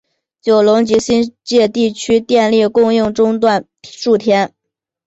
[0.41, 4.55] 九龙及新界地区电力供应中断数天。